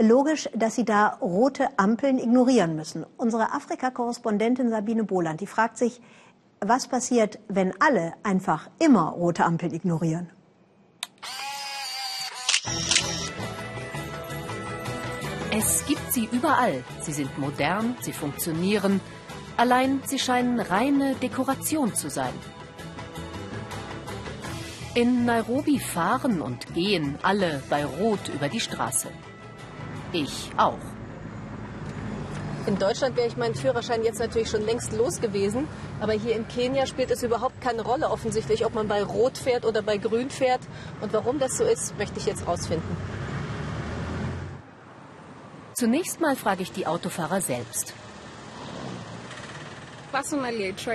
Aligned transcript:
Logisch, 0.00 0.48
dass 0.54 0.76
Sie 0.76 0.86
da 0.86 1.18
rote 1.20 1.78
Ampeln 1.78 2.18
ignorieren 2.18 2.74
müssen. 2.74 3.04
Unsere 3.18 3.52
Afrika-Korrespondentin 3.52 4.70
Sabine 4.70 5.04
Boland, 5.04 5.42
die 5.42 5.46
fragt 5.46 5.76
sich, 5.76 6.00
was 6.60 6.88
passiert, 6.88 7.38
wenn 7.48 7.74
alle 7.82 8.14
einfach 8.22 8.70
immer 8.78 9.10
rote 9.10 9.44
Ampeln 9.44 9.74
ignorieren? 9.74 10.30
Es 15.52 15.84
gibt 15.84 16.12
sie 16.12 16.28
überall. 16.32 16.82
Sie 17.02 17.12
sind 17.12 17.36
modern, 17.36 17.94
sie 18.00 18.14
funktionieren. 18.14 19.02
Allein 19.58 20.00
sie 20.06 20.18
scheinen 20.18 20.60
reine 20.60 21.14
Dekoration 21.16 21.94
zu 21.94 22.08
sein. 22.08 22.32
In 24.94 25.26
Nairobi 25.26 25.78
fahren 25.78 26.40
und 26.40 26.72
gehen 26.72 27.18
alle 27.22 27.62
bei 27.68 27.84
Rot 27.84 28.30
über 28.34 28.48
die 28.48 28.60
Straße. 28.60 29.08
Ich 30.12 30.50
auch. 30.56 30.78
In 32.66 32.78
Deutschland 32.78 33.16
wäre 33.16 33.26
ich 33.26 33.36
meinen 33.36 33.54
Führerschein 33.54 34.04
jetzt 34.04 34.18
natürlich 34.18 34.50
schon 34.50 34.64
längst 34.64 34.92
los 34.92 35.20
gewesen. 35.20 35.66
Aber 36.00 36.12
hier 36.12 36.36
in 36.36 36.46
Kenia 36.48 36.86
spielt 36.86 37.10
es 37.10 37.22
überhaupt 37.22 37.60
keine 37.60 37.82
Rolle 37.82 38.10
offensichtlich, 38.10 38.64
ob 38.64 38.74
man 38.74 38.88
bei 38.88 39.02
Rot 39.02 39.38
fährt 39.38 39.64
oder 39.64 39.82
bei 39.82 39.96
Grün 39.96 40.30
fährt. 40.30 40.60
Und 41.00 41.12
warum 41.12 41.38
das 41.38 41.56
so 41.56 41.64
ist, 41.64 41.96
möchte 41.98 42.18
ich 42.18 42.26
jetzt 42.26 42.46
rausfinden. 42.46 42.96
Zunächst 45.74 46.20
mal 46.20 46.36
frage 46.36 46.62
ich 46.62 46.72
die 46.72 46.86
Autofahrer 46.86 47.40
selbst. 47.40 47.94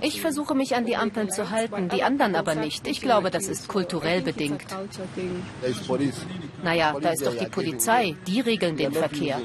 Ich 0.00 0.20
versuche 0.20 0.54
mich 0.54 0.74
an 0.74 0.84
die 0.84 0.96
Ampeln 0.96 1.30
zu 1.30 1.50
halten, 1.50 1.88
die 1.88 2.02
anderen 2.02 2.34
aber 2.34 2.54
nicht. 2.54 2.86
Ich 2.86 3.00
glaube, 3.00 3.30
das 3.30 3.48
ist 3.48 3.68
kulturell 3.68 4.22
bedingt. 4.22 4.64
Naja, 6.62 6.94
da 7.00 7.10
ist 7.10 7.26
doch 7.26 7.36
die 7.36 7.46
Polizei, 7.46 8.16
die 8.26 8.40
regeln 8.40 8.76
den 8.76 8.92
Verkehr. 8.92 9.40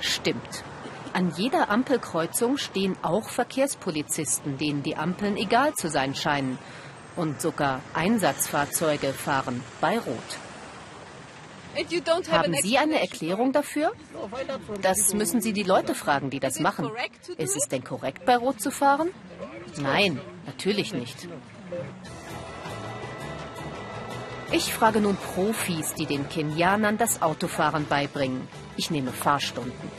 Stimmt. 0.00 0.64
An 1.12 1.32
jeder 1.36 1.70
Ampelkreuzung 1.70 2.56
stehen 2.56 2.96
auch 3.02 3.28
Verkehrspolizisten, 3.28 4.58
denen 4.58 4.82
die 4.82 4.96
Ampeln 4.96 5.36
egal 5.36 5.74
zu 5.74 5.88
sein 5.88 6.14
scheinen. 6.14 6.58
Und 7.16 7.40
sogar 7.40 7.80
Einsatzfahrzeuge 7.92 9.12
fahren 9.12 9.62
bei 9.80 9.98
Rot. 9.98 10.49
Haben 12.30 12.54
Sie 12.62 12.78
eine 12.78 13.00
Erklärung 13.00 13.52
dafür? 13.52 13.92
Das 14.82 15.14
müssen 15.14 15.40
Sie 15.40 15.52
die 15.52 15.62
Leute 15.62 15.94
fragen, 15.94 16.30
die 16.30 16.40
das 16.40 16.60
machen. 16.60 16.90
Ist 17.36 17.56
es 17.56 17.68
denn 17.68 17.84
korrekt, 17.84 18.24
bei 18.26 18.36
Rot 18.36 18.60
zu 18.60 18.70
fahren? 18.70 19.10
Nein, 19.76 20.20
natürlich 20.46 20.92
nicht. 20.92 21.28
Ich 24.52 24.72
frage 24.72 25.00
nun 25.00 25.16
Profis, 25.16 25.94
die 25.94 26.06
den 26.06 26.28
Kenianern 26.28 26.98
das 26.98 27.22
Autofahren 27.22 27.86
beibringen. 27.86 28.48
Ich 28.76 28.90
nehme 28.90 29.12
Fahrstunden. 29.12 29.90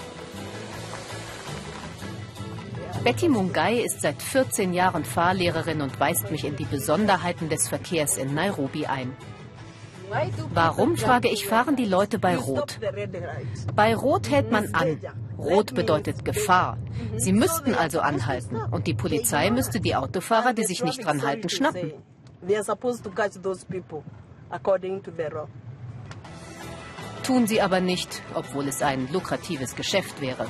Betty 3.04 3.30
Mungai 3.30 3.78
ist 3.78 4.02
seit 4.02 4.22
14 4.22 4.74
Jahren 4.74 5.06
Fahrlehrerin 5.06 5.82
und 5.82 6.00
weist 6.00 6.30
mich 6.30 6.44
in 6.44 6.56
die 6.56 6.66
Besonderheiten 6.66 7.50
des 7.50 7.68
Verkehrs 7.68 8.18
in 8.18 8.36
Nairobi 8.36 8.86
ein. 8.86 9.16
Warum, 10.54 10.98
frage 10.98 11.30
ich, 11.30 11.48
fahren 11.48 11.76
die 11.76 11.86
Leute 11.86 12.20
bei 12.20 12.36
Rot? 12.36 12.80
Bei 13.76 13.96
Rot 13.96 14.30
hält 14.30 14.52
man 14.52 14.74
an. 14.74 15.00
Rot 15.38 15.74
bedeutet 15.74 16.26
Gefahr. 16.26 16.78
Sie 17.18 17.34
müssten 17.34 17.74
also 17.74 18.00
anhalten. 18.02 18.58
Und 18.72 18.88
die 18.88 18.94
Polizei 18.94 19.50
müsste 19.50 19.80
die 19.80 19.96
Autofahrer, 19.96 20.54
die 20.54 20.64
sich 20.64 20.84
nicht 20.84 21.06
dran 21.06 21.24
halten, 21.24 21.50
schnappen. 21.50 21.94
Tun 27.24 27.48
sie 27.48 27.62
aber 27.62 27.80
nicht, 27.80 28.22
obwohl 28.34 28.68
es 28.68 28.82
ein 28.82 29.08
lukratives 29.12 29.76
Geschäft 29.76 30.22
wäre. 30.22 30.48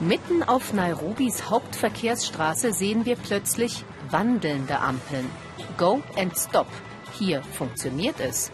Mitten 0.00 0.42
auf 0.42 0.72
Nairobis 0.72 1.50
Hauptverkehrsstraße 1.50 2.72
sehen 2.72 3.04
wir 3.06 3.16
plötzlich 3.16 3.84
wandelnde 4.10 4.78
Ampeln. 4.78 5.28
Go 5.78 6.02
and 6.16 6.36
Stop. 6.36 6.66
Hier 7.18 7.42
funktioniert 7.42 8.20
es. 8.20 8.50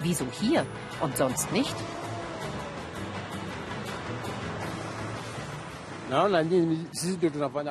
Wieso 0.00 0.26
hier 0.40 0.64
und 1.00 1.16
sonst 1.16 1.52
nicht? 1.52 1.74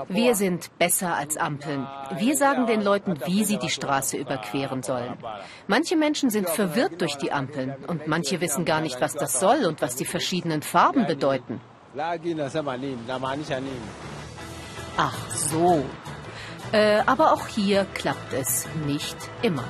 Wir 0.10 0.36
sind 0.36 0.78
besser 0.78 1.16
als 1.16 1.38
Ampeln. 1.38 1.88
Wir 2.18 2.38
sagen 2.38 2.68
den 2.68 2.84
Leuten, 2.84 3.16
wie 3.26 3.44
sie 3.44 3.58
die 3.58 3.70
Straße 3.70 4.16
überqueren 4.18 4.84
sollen. 4.84 5.18
Manche 5.66 5.96
Menschen 5.96 6.30
sind 6.30 6.48
verwirrt 6.48 7.02
durch 7.02 7.16
die 7.16 7.32
Ampeln 7.32 7.74
und 7.88 8.08
manche 8.08 8.40
wissen 8.40 8.64
gar 8.64 8.82
nicht, 8.82 9.02
was 9.02 9.16
das 9.16 9.40
soll 9.40 9.66
und 9.66 9.82
was 9.82 9.96
die 9.96 10.06
verschiedenen 10.06 10.62
Farben 10.62 11.08
bedeuten. 11.08 11.62
Ach 14.98 15.18
so. 15.32 15.84
Äh, 16.72 17.02
aber 17.06 17.34
auch 17.34 17.48
hier 17.48 17.86
klappt 17.94 18.34
es 18.34 18.68
nicht 18.86 19.18
immer. 19.42 19.64